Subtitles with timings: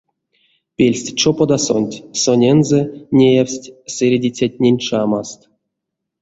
[0.75, 2.81] Пельсчоподасонть сонензэ
[3.17, 5.39] неявсть сэредицятнень чамаст.